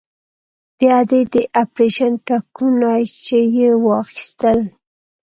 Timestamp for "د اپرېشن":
1.33-2.11